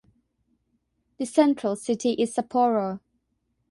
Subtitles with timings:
[1.19, 3.01] The central city is Sapporo.